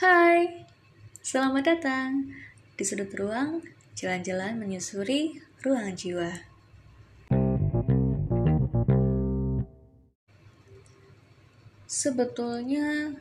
Hai, 0.00 0.64
selamat 1.20 1.76
datang 1.76 2.32
di 2.72 2.88
sudut 2.88 3.12
ruang 3.12 3.60
jalan-jalan 3.92 4.56
menyusuri 4.56 5.36
ruang 5.60 5.92
jiwa. 5.92 6.40
Sebetulnya 11.84 13.12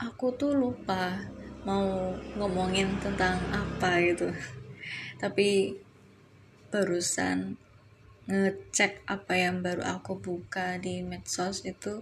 aku 0.00 0.32
tuh 0.32 0.56
lupa 0.56 1.20
mau 1.68 2.16
ngomongin 2.40 2.96
tentang 3.04 3.36
apa 3.52 4.00
gitu. 4.00 4.32
Tapi 5.20 5.76
barusan 6.72 7.60
ngecek 8.24 9.04
apa 9.04 9.36
yang 9.36 9.60
baru 9.60 9.84
aku 9.84 10.16
buka 10.16 10.80
di 10.80 11.04
medsos 11.04 11.60
itu 11.68 12.00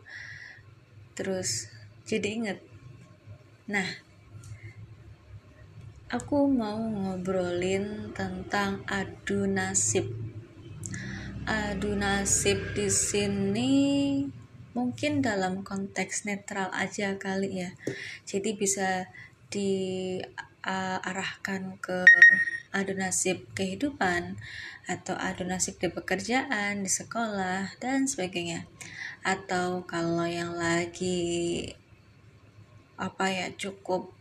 terus 1.19 1.67
jadi 2.07 2.29
inget 2.39 2.59
nah 3.67 4.10
aku 6.11 6.51
mau 6.51 6.75
ngobrolin 6.75 8.11
tentang 8.11 8.83
adu 8.91 9.47
nasib. 9.47 10.11
Adu 11.47 11.95
nasib 11.95 12.75
di 12.75 12.91
sini 12.91 13.71
mungkin 14.75 15.23
dalam 15.23 15.63
konteks 15.63 16.27
netral 16.27 16.75
aja 16.75 17.15
kali 17.15 17.63
ya. 17.63 17.71
Jadi 18.27 18.59
bisa 18.59 19.07
diarahkan 19.55 20.83
ke 21.79 22.03
adu 22.75 22.99
nasib 22.99 23.47
kehidupan 23.55 24.35
atau 24.91 25.15
adu 25.15 25.47
nasib 25.47 25.79
di 25.79 25.95
pekerjaan, 25.95 26.83
di 26.83 26.91
sekolah 26.91 27.79
dan 27.79 28.11
sebagainya. 28.11 28.67
Atau 29.23 29.87
kalau 29.87 30.27
yang 30.27 30.59
lagi 30.59 31.71
apa 32.99 33.31
ya 33.31 33.47
cukup 33.55 34.20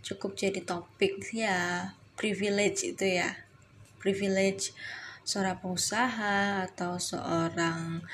cukup 0.00 0.36
jadi 0.36 0.60
topik 0.64 1.20
ya 1.34 1.94
privilege 2.20 2.84
itu 2.84 3.16
ya. 3.16 3.32
Privilege 3.96 4.76
seorang 5.24 5.56
pengusaha 5.56 6.68
atau 6.68 7.00
seorang 7.00 8.04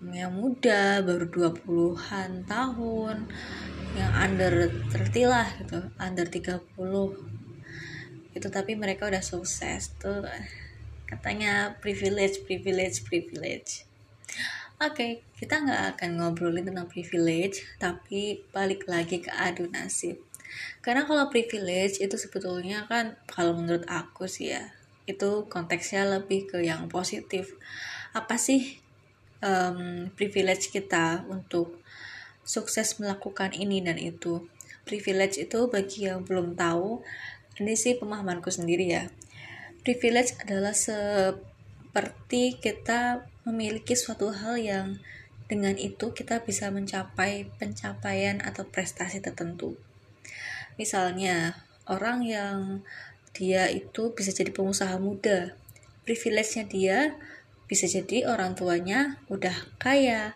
yang 0.00 0.34
muda 0.34 1.04
baru 1.06 1.28
20-an 1.30 2.48
tahun 2.48 3.28
yang 3.94 4.12
under 4.16 4.72
30 4.88 5.28
lah 5.28 5.46
gitu 5.60 5.78
under 6.00 6.24
30 6.24 6.64
itu 8.30 8.46
tapi 8.48 8.72
mereka 8.74 9.06
udah 9.06 9.22
sukses 9.22 9.94
tuh. 9.98 10.26
Katanya 11.06 11.78
privilege 11.78 12.42
privilege 12.46 13.06
privilege. 13.06 13.86
Oke 14.80 14.94
okay, 14.94 15.12
kita 15.38 15.60
nggak 15.60 15.82
akan 15.98 16.10
ngobrolin 16.18 16.66
tentang 16.66 16.90
privilege 16.90 17.62
tapi 17.78 18.42
balik 18.54 18.86
lagi 18.90 19.20
ke 19.20 19.30
adu 19.30 19.68
nasib 19.68 20.29
karena 20.80 21.04
kalau 21.04 21.28
privilege 21.28 22.00
itu 22.00 22.16
sebetulnya 22.16 22.88
kan 22.88 23.18
kalau 23.28 23.56
menurut 23.56 23.84
aku 23.86 24.24
sih 24.30 24.54
ya 24.56 24.72
itu 25.10 25.50
konteksnya 25.50 26.06
lebih 26.06 26.46
ke 26.46 26.62
yang 26.62 26.86
positif. 26.86 27.58
Apa 28.14 28.38
sih 28.38 28.78
um, 29.42 30.10
privilege 30.14 30.70
kita 30.70 31.26
untuk 31.26 31.82
sukses 32.46 32.98
melakukan 33.02 33.50
ini 33.50 33.82
dan 33.82 33.98
itu? 33.98 34.46
Privilege 34.86 35.42
itu 35.42 35.66
bagi 35.66 36.06
yang 36.06 36.22
belum 36.22 36.54
tahu 36.54 37.02
ini 37.60 37.74
sih 37.76 37.98
pemahamanku 37.98 38.48
sendiri 38.48 38.86
ya. 38.86 39.04
Privilege 39.82 40.38
adalah 40.40 40.72
seperti 40.72 42.56
kita 42.60 43.26
memiliki 43.44 43.96
suatu 43.98 44.30
hal 44.30 44.60
yang 44.60 44.86
dengan 45.50 45.74
itu 45.74 46.14
kita 46.14 46.46
bisa 46.46 46.70
mencapai 46.70 47.50
pencapaian 47.58 48.38
atau 48.38 48.62
prestasi 48.62 49.18
tertentu 49.18 49.74
Misalnya, 50.80 51.54
orang 51.88 52.24
yang 52.24 52.58
dia 53.36 53.70
itu 53.70 54.12
bisa 54.14 54.34
jadi 54.34 54.50
pengusaha 54.50 54.96
muda. 54.98 55.54
Privilege-nya 56.04 56.64
dia 56.66 56.98
bisa 57.70 57.86
jadi 57.86 58.26
orang 58.26 58.58
tuanya 58.58 59.22
udah 59.30 59.54
kaya, 59.78 60.34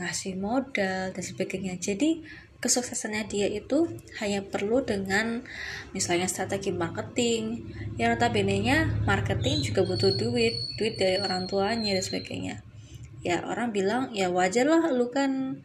ngasih 0.00 0.34
modal 0.34 1.14
dan 1.14 1.22
sebagainya. 1.22 1.78
Jadi 1.78 2.24
kesuksesannya 2.64 3.28
dia 3.28 3.44
itu 3.44 3.92
hanya 4.24 4.40
perlu 4.40 4.80
dengan 4.80 5.44
misalnya 5.92 6.24
strategi 6.24 6.72
marketing 6.72 7.60
yang 8.00 8.16
notabene-nya 8.16 9.04
marketing 9.04 9.60
juga 9.60 9.84
butuh 9.84 10.16
duit 10.16 10.56
duit 10.80 10.96
dari 10.96 11.20
orang 11.20 11.44
tuanya 11.44 11.92
dan 11.92 12.00
sebagainya 12.00 12.64
ya 13.20 13.44
orang 13.44 13.68
bilang 13.68 14.08
ya 14.16 14.32
wajar 14.32 14.64
lah 14.64 14.88
lu 14.88 15.12
kan 15.12 15.60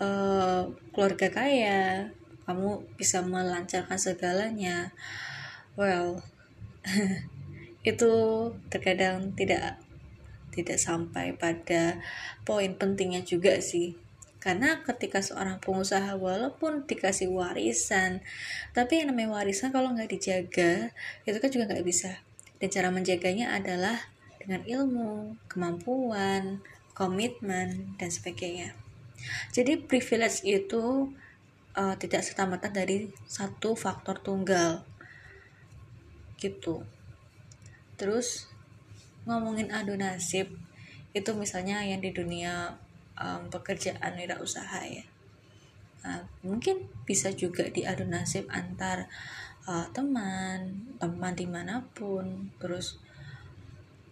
uh, 0.00 0.72
keluarga 0.96 1.28
kaya 1.28 2.08
kamu 2.50 2.82
bisa 2.98 3.22
melancarkan 3.22 3.94
segalanya. 3.94 4.90
Well 5.78 6.18
itu 7.90 8.12
terkadang 8.66 9.38
tidak 9.38 9.78
tidak 10.50 10.82
sampai 10.82 11.30
pada 11.38 12.02
poin 12.42 12.74
pentingnya 12.74 13.22
juga 13.22 13.62
sih. 13.62 13.94
Karena 14.42 14.82
ketika 14.82 15.22
seorang 15.22 15.62
pengusaha 15.62 16.18
walaupun 16.18 16.90
dikasih 16.90 17.30
warisan 17.30 18.24
tapi 18.74 18.98
yang 18.98 19.14
namanya 19.14 19.38
warisan 19.38 19.70
kalau 19.70 19.94
nggak 19.94 20.10
dijaga 20.10 20.90
itu 21.22 21.38
kan 21.38 21.50
juga 21.54 21.70
nggak 21.70 21.86
bisa. 21.86 22.18
Dan 22.58 22.68
cara 22.68 22.90
menjaganya 22.90 23.54
adalah 23.54 24.10
dengan 24.42 24.66
ilmu 24.66 25.38
kemampuan 25.46 26.66
komitmen 26.98 27.94
dan 27.96 28.10
sebagainya. 28.10 28.74
Jadi 29.52 29.80
privilege 29.80 30.42
itu 30.42 31.12
uh, 31.76 31.94
tidak 31.98 32.22
serta-merta 32.24 32.70
dari 32.70 33.10
satu 33.26 33.74
faktor 33.74 34.18
tunggal. 34.22 34.82
Gitu. 36.40 36.82
Terus 38.00 38.48
ngomongin 39.28 39.68
adu 39.70 39.94
nasib 39.94 40.48
itu 41.12 41.30
misalnya 41.36 41.82
yang 41.84 42.00
di 42.00 42.14
dunia 42.14 42.78
um, 43.18 43.50
pekerjaan 43.52 44.16
usaha 44.40 44.80
ya. 44.86 45.04
Nah, 46.00 46.24
mungkin 46.40 46.88
bisa 47.04 47.28
juga 47.36 47.68
diadu 47.68 48.08
nasib 48.08 48.48
antar 48.48 49.10
uh, 49.68 49.84
teman 49.92 50.88
teman 50.96 51.34
di 51.36 51.44
mana 51.44 51.84
pun 51.92 52.48
terus 52.56 52.96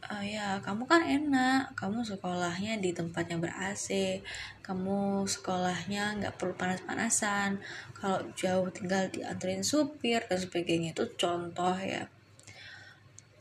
uh, 0.07 0.25
ya 0.25 0.63
kamu 0.63 0.87
kan 0.87 1.03
enak. 1.03 1.75
Kamu 1.75 2.07
sekolahnya 2.07 2.79
di 2.79 2.95
tempat 2.95 3.27
yang 3.31 3.43
ber 3.43 3.55
AC 3.55 4.21
kamu 4.63 5.25
sekolahnya 5.25 6.21
nggak 6.21 6.37
perlu 6.37 6.55
panas-panasan. 6.55 7.59
Kalau 7.97 8.21
jauh 8.37 8.69
tinggal 8.69 9.09
dianterin 9.09 9.65
supir 9.65 10.23
dan 10.29 10.39
sebagainya 10.39 10.93
itu 10.93 11.05
contoh 11.17 11.75
ya. 11.81 12.07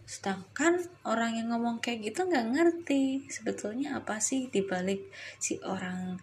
Sedangkan 0.07 0.79
orang 1.03 1.35
yang 1.35 1.51
ngomong 1.51 1.83
kayak 1.83 2.15
gitu 2.15 2.31
nggak 2.31 2.47
ngerti 2.55 3.27
sebetulnya 3.27 3.99
apa 3.99 4.23
sih 4.23 4.47
dibalik 4.47 5.11
si 5.35 5.59
orang 5.67 6.15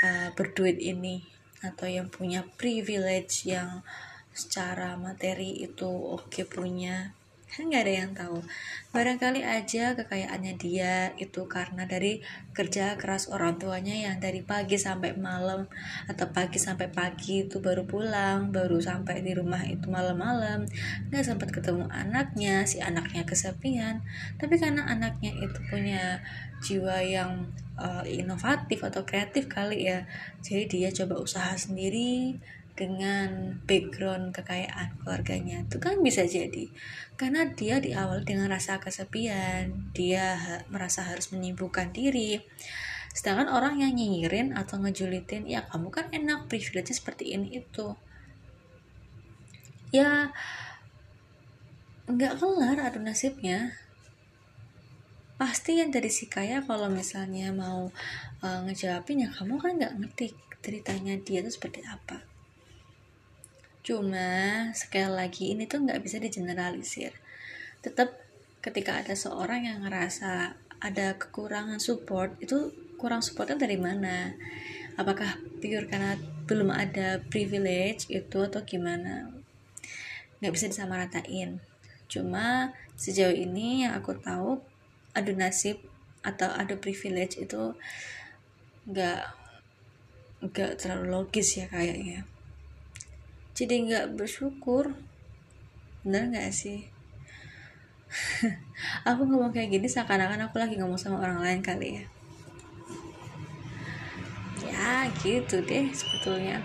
uh, 0.00 0.28
berduit 0.32 0.80
ini 0.80 1.20
atau 1.60 1.84
yang 1.84 2.08
punya 2.08 2.46
privilege 2.56 3.44
yang 3.44 3.84
secara 4.32 4.94
materi 4.94 5.60
itu 5.60 5.90
oke 5.90 6.30
okay 6.30 6.46
punya 6.48 7.12
kan 7.48 7.66
nggak 7.66 7.82
ada 7.84 7.94
yang 8.04 8.12
tahu. 8.12 8.38
Barangkali 8.92 9.40
aja 9.42 9.96
kekayaannya 9.96 10.54
dia 10.60 11.12
itu 11.16 11.48
karena 11.48 11.88
dari 11.88 12.20
kerja 12.52 12.94
keras 13.00 13.32
orang 13.32 13.56
tuanya 13.56 13.96
yang 13.96 14.16
dari 14.20 14.44
pagi 14.44 14.76
sampai 14.76 15.16
malam 15.16 15.64
atau 16.06 16.26
pagi 16.30 16.60
sampai 16.60 16.92
pagi 16.92 17.48
itu 17.48 17.58
baru 17.58 17.88
pulang 17.88 18.52
baru 18.52 18.78
sampai 18.78 19.24
di 19.24 19.32
rumah 19.32 19.64
itu 19.64 19.88
malam-malam 19.88 20.68
nggak 21.08 21.24
sempat 21.24 21.48
ketemu 21.50 21.88
anaknya 21.88 22.68
si 22.68 22.84
anaknya 22.84 23.24
kesepian. 23.24 24.04
Tapi 24.36 24.54
karena 24.60 24.84
anaknya 24.86 25.32
itu 25.40 25.58
punya 25.72 26.20
jiwa 26.62 27.00
yang 27.02 27.48
uh, 27.78 28.04
inovatif 28.04 28.82
atau 28.82 29.06
kreatif 29.06 29.46
kali 29.46 29.86
ya 29.86 30.04
jadi 30.42 30.66
dia 30.66 30.88
coba 30.90 31.22
usaha 31.22 31.54
sendiri 31.54 32.38
dengan 32.78 33.58
background 33.66 34.30
kekayaan 34.30 35.02
keluarganya 35.02 35.66
itu 35.66 35.82
kan 35.82 35.98
bisa 35.98 36.22
jadi. 36.22 36.70
Karena 37.18 37.50
dia 37.50 37.82
di 37.82 37.90
awal 37.90 38.22
dengan 38.22 38.46
rasa 38.46 38.78
kesepian 38.78 39.90
dia 39.90 40.38
ha 40.38 40.54
merasa 40.70 41.02
harus 41.02 41.34
menyibukkan 41.34 41.90
diri. 41.90 42.38
Sedangkan 43.10 43.50
orang 43.50 43.82
yang 43.82 43.98
nyinyirin 43.98 44.54
atau 44.54 44.78
ngejulitin 44.78 45.50
ya 45.50 45.66
kamu 45.66 45.90
kan 45.90 46.06
enak 46.14 46.46
privilege 46.46 46.94
seperti 46.94 47.34
ini 47.34 47.58
itu. 47.58 47.98
Ya 49.90 50.30
nggak 52.06 52.38
kelar 52.38 52.78
adu 52.78 53.02
nasibnya. 53.02 53.74
Pasti 55.34 55.82
yang 55.82 55.90
dari 55.90 56.10
si 56.14 56.30
kaya 56.30 56.62
kalau 56.62 56.86
misalnya 56.86 57.50
mau 57.50 57.90
uh, 58.46 58.60
ngejawabin 58.70 59.26
ya 59.26 59.28
kamu 59.34 59.58
kan 59.58 59.74
nggak 59.74 59.94
ngerti 59.98 60.26
ceritanya 60.62 61.14
dia 61.22 61.42
itu 61.42 61.54
seperti 61.54 61.86
apa 61.86 62.37
Cuma 63.88 64.68
sekali 64.76 65.08
lagi 65.08 65.56
ini 65.56 65.64
tuh 65.64 65.80
nggak 65.88 66.04
bisa 66.04 66.20
digeneralisir. 66.20 67.16
Tetap 67.80 68.12
ketika 68.60 69.00
ada 69.00 69.16
seorang 69.16 69.64
yang 69.64 69.80
ngerasa 69.80 70.52
ada 70.84 71.16
kekurangan 71.16 71.80
support 71.80 72.36
itu 72.44 72.68
kurang 73.00 73.24
supportnya 73.24 73.64
dari 73.64 73.80
mana? 73.80 74.36
Apakah 75.00 75.40
pure 75.64 75.88
karena 75.88 76.20
belum 76.44 76.68
ada 76.68 77.24
privilege 77.32 78.12
itu 78.12 78.44
atau 78.44 78.60
gimana 78.68 79.32
nggak 80.40 80.54
bisa 80.54 80.70
disamaratain 80.70 81.58
cuma 82.08 82.72
sejauh 82.96 83.34
ini 83.36 83.84
yang 83.84 83.92
aku 83.98 84.16
tahu 84.16 84.62
adu 85.12 85.36
nasib 85.36 85.76
atau 86.24 86.48
adu 86.56 86.80
privilege 86.80 87.36
itu 87.36 87.76
nggak 88.88 89.22
nggak 90.40 90.72
terlalu 90.80 91.20
logis 91.20 91.58
ya 91.60 91.66
kayaknya 91.68 92.24
jadi 93.58 93.74
nggak 93.82 94.06
bersyukur. 94.14 94.94
Bener 96.06 96.30
nggak 96.30 96.54
sih? 96.54 96.86
Aku 99.10 99.26
ngomong 99.26 99.50
kayak 99.50 99.74
gini 99.74 99.90
seakan-akan 99.90 100.46
aku 100.46 100.62
lagi 100.62 100.78
ngomong 100.78 100.94
sama 100.94 101.18
orang 101.18 101.42
lain 101.42 101.60
kali 101.60 101.98
ya. 101.98 102.04
Ya 104.62 105.10
gitu 105.18 105.58
deh 105.66 105.90
sebetulnya. 105.90 106.62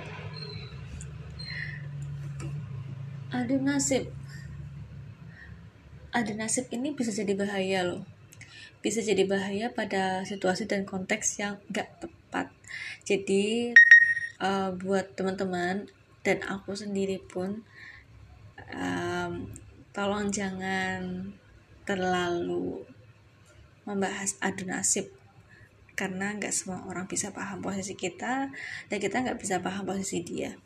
Adu 3.34 3.58
nasib. 3.58 4.14
Adu 6.14 6.38
nasib 6.38 6.70
ini 6.70 6.94
bisa 6.94 7.10
jadi 7.10 7.34
bahaya 7.34 7.82
loh. 7.82 8.06
Bisa 8.86 9.02
jadi 9.02 9.26
bahaya 9.26 9.74
pada 9.74 10.22
situasi 10.30 10.70
dan 10.70 10.86
konteks 10.86 11.42
yang 11.42 11.58
gak 11.74 11.90
tepat. 11.98 12.54
Jadi 13.02 13.74
uh, 14.38 14.70
buat 14.78 15.18
teman-teman 15.18 15.90
dan 16.24 16.40
aku 16.48 16.72
sendiri 16.72 17.20
pun 17.20 17.62
um, 18.72 19.34
tolong 19.92 20.32
jangan 20.32 21.32
terlalu 21.84 22.88
membahas 23.84 24.40
adu 24.40 24.64
nasib. 24.68 25.12
Karena 25.94 26.34
nggak 26.34 26.56
semua 26.56 26.82
orang 26.90 27.06
bisa 27.06 27.30
paham 27.30 27.62
posisi 27.62 27.94
kita 27.94 28.50
dan 28.90 28.98
kita 28.98 29.22
nggak 29.22 29.38
bisa 29.38 29.62
paham 29.62 29.86
posisi 29.86 30.26
dia. 30.26 30.58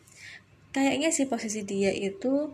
Kayaknya 0.71 1.09
sih 1.11 1.27
posisi 1.27 1.67
dia 1.67 1.91
itu 1.91 2.53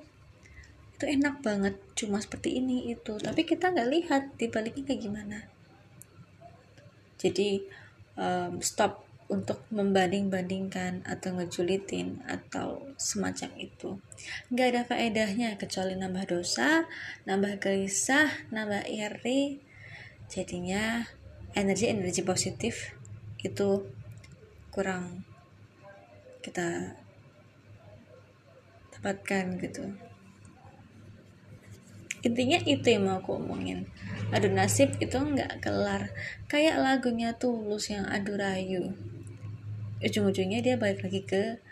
itu 0.94 1.06
enak 1.06 1.44
banget 1.44 1.76
cuma 1.94 2.18
seperti 2.24 2.58
ini 2.58 2.90
itu. 2.90 3.20
Tapi 3.20 3.46
kita 3.46 3.76
nggak 3.76 3.90
lihat 3.94 4.24
di 4.40 4.48
baliknya 4.50 4.84
kayak 4.90 5.02
gimana. 5.04 5.40
Jadi 7.22 7.62
um, 8.18 8.58
stop 8.64 9.03
untuk 9.32 9.64
membanding-bandingkan 9.72 11.08
atau 11.08 11.40
ngejulitin 11.40 12.22
atau 12.28 12.84
semacam 13.00 13.50
itu. 13.56 13.90
Nggak 14.52 14.68
ada 14.74 14.82
faedahnya 14.84 15.50
kecuali 15.56 15.96
nambah 15.96 16.28
dosa 16.28 16.86
nambah 17.24 17.60
gelisah 17.64 18.30
nambah 18.52 18.88
iri. 18.90 19.64
Jadinya 20.28 21.08
energi-energi 21.54 22.26
positif 22.26 22.98
itu 23.44 23.86
kurang 24.74 25.24
kita 26.42 26.98
dapatkan 28.98 29.46
gitu. 29.62 29.86
Intinya 32.24 32.56
itu 32.64 32.88
yang 32.88 33.04
mau 33.04 33.20
aku 33.20 33.36
omongin. 33.36 33.84
Adu 34.32 34.48
nasib 34.48 34.96
itu 35.04 35.20
nggak 35.20 35.60
kelar. 35.60 36.16
Kayak 36.48 36.80
lagunya 36.80 37.36
tulus 37.36 37.92
yang 37.92 38.08
adu 38.08 38.40
rayu 38.40 38.96
ujung-ujungnya 40.04 40.60
dia 40.60 40.76
balik 40.76 41.08
lagi 41.08 41.24
ke 41.24 41.64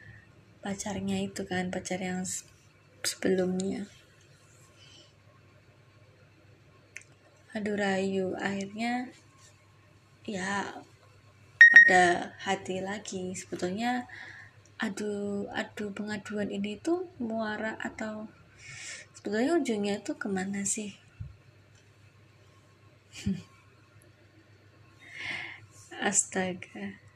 pacarnya 0.63 1.19
itu 1.19 1.43
kan 1.43 1.67
pacar 1.67 1.99
yang 1.99 2.23
sebelumnya. 3.03 3.91
Adu 7.51 7.75
rayu 7.75 8.31
akhirnya 8.39 9.11
ya 10.23 10.79
pada 11.59 12.31
hati 12.39 12.79
lagi. 12.79 13.35
Sebetulnya 13.35 14.07
adu 14.79 15.43
adu 15.51 15.91
pengaduan 15.91 16.47
ini 16.47 16.79
tuh 16.79 17.11
muara 17.19 17.75
atau 17.83 18.31
sebetulnya 19.11 19.59
ujungnya 19.59 19.99
itu 19.99 20.15
ke 20.15 20.31
mana 20.31 20.63
sih? 20.63 20.95
Astaga 25.99 27.10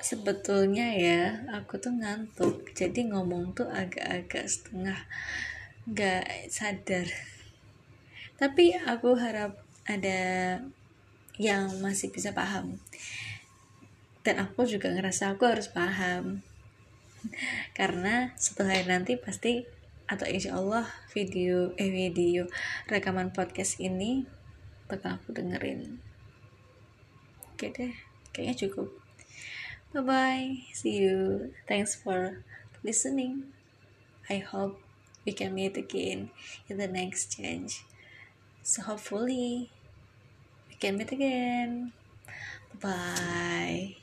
sebetulnya 0.00 0.92
ya 0.96 1.44
aku 1.52 1.80
tuh 1.80 1.92
ngantuk. 1.96 2.72
Jadi 2.76 3.12
ngomong 3.12 3.56
tuh 3.56 3.68
agak-agak 3.68 4.48
setengah 4.48 4.98
nggak 5.88 6.50
sadar. 6.52 7.08
Tapi 8.36 8.76
aku 8.76 9.16
harap 9.16 9.60
ada 9.84 10.20
yang 11.40 11.80
masih 11.80 12.12
bisa 12.12 12.36
paham. 12.36 12.76
Dan 14.20 14.36
aku 14.44 14.68
juga 14.68 14.92
ngerasa 14.92 15.32
aku 15.36 15.48
harus 15.48 15.72
paham. 15.72 16.44
Karena 17.78 18.32
setelah 18.36 18.76
hari 18.76 18.88
nanti 18.88 19.16
pasti 19.16 19.64
atau 20.10 20.26
insya 20.26 20.58
Allah 20.58 20.90
video 21.14 21.70
eh 21.78 21.86
video 21.86 22.50
rekaman 22.90 23.30
podcast 23.30 23.78
ini 23.78 24.26
bakal 24.90 25.16
aku 25.16 25.32
dengerin. 25.32 26.02
Oke 27.54 27.70
deh 27.70 27.94
kayaknya 28.34 28.66
cukup 28.66 28.99
bye 29.92 30.00
bye 30.00 30.56
see 30.72 30.96
you 31.02 31.54
thanks 31.68 31.94
for 31.94 32.44
listening 32.82 33.52
I 34.30 34.38
hope 34.38 34.80
we 35.26 35.32
can 35.32 35.54
meet 35.54 35.76
again 35.76 36.30
in 36.68 36.78
the 36.78 36.88
next 36.88 37.36
change 37.36 37.84
so 38.62 38.82
hopefully 38.82 39.70
we 40.68 40.74
can 40.76 40.96
meet 40.96 41.12
again. 41.12 41.92
Bye. 42.80 43.96